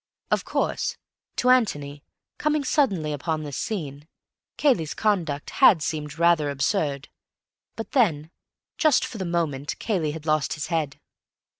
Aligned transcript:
Of 0.31 0.43
course, 0.45 0.97
to 1.35 1.51
Antony, 1.51 2.03
coming 2.39 2.63
suddenly 2.63 3.13
upon 3.13 3.43
this 3.43 3.55
scene, 3.55 4.07
Cayley's 4.57 4.95
conduct 4.95 5.51
had 5.51 5.83
seemed 5.83 6.17
rather 6.17 6.49
absurd, 6.49 7.07
but 7.75 7.91
then, 7.91 8.31
just 8.79 9.05
for 9.05 9.19
the 9.19 9.25
moment, 9.25 9.77
Cayley 9.77 10.13
had 10.13 10.25
lost 10.25 10.53
his 10.53 10.65
head. 10.73 10.99